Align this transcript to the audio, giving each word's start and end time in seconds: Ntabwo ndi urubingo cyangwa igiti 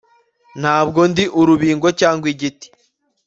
Ntabwo 0.61 0.99
ndi 1.11 1.23
urubingo 1.39 1.87
cyangwa 1.99 2.25
igiti 2.33 2.67